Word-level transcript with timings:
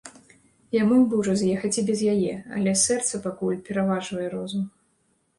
Я 0.75 0.85
мог 0.91 1.01
бы 1.09 1.17
ўжо 1.17 1.33
з'ехаць 1.41 1.69
і 1.81 1.83
без 1.89 1.99
яе, 2.13 2.31
але 2.59 2.73
сэрца 2.85 3.21
пакуль 3.25 3.59
пераважвае 3.69 4.23
розум. 4.33 4.65